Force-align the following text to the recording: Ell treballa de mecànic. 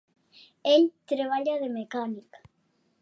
Ell 0.71 0.87
treballa 1.11 1.59
de 1.65 1.69
mecànic. 1.77 2.41